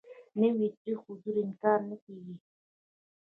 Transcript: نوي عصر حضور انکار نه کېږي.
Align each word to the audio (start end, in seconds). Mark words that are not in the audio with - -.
نوي 0.39 0.65
عصر 0.73 0.93
حضور 1.03 1.35
انکار 1.45 1.79
نه 1.89 1.95
کېږي. 2.03 2.35